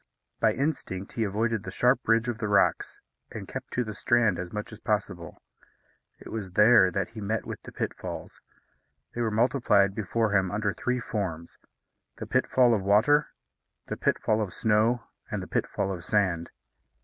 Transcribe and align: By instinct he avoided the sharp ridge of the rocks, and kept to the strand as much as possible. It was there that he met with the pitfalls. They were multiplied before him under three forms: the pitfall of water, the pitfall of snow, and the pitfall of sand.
By 0.39 0.53
instinct 0.53 1.13
he 1.13 1.23
avoided 1.25 1.61
the 1.61 1.69
sharp 1.69 2.07
ridge 2.07 2.27
of 2.27 2.39
the 2.39 2.47
rocks, 2.47 2.97
and 3.31 3.47
kept 3.47 3.71
to 3.73 3.83
the 3.83 3.93
strand 3.93 4.39
as 4.39 4.51
much 4.51 4.73
as 4.73 4.79
possible. 4.79 5.39
It 6.17 6.29
was 6.29 6.53
there 6.53 6.89
that 6.89 7.09
he 7.09 7.21
met 7.21 7.45
with 7.45 7.61
the 7.61 7.71
pitfalls. 7.71 8.41
They 9.13 9.21
were 9.21 9.29
multiplied 9.29 9.93
before 9.93 10.35
him 10.35 10.49
under 10.49 10.73
three 10.73 10.99
forms: 10.99 11.59
the 12.15 12.25
pitfall 12.25 12.73
of 12.73 12.81
water, 12.81 13.27
the 13.89 13.95
pitfall 13.95 14.41
of 14.41 14.55
snow, 14.55 15.03
and 15.29 15.39
the 15.43 15.47
pitfall 15.47 15.91
of 15.91 16.03
sand. 16.03 16.49